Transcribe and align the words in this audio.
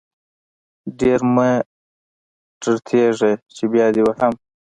ډير 0.99 1.19
مه 1.35 1.49
ټرتيږه 2.61 3.31
چې 3.55 3.63
بيا 3.71 3.87
دې 3.95 4.01
وهم. 4.07 4.33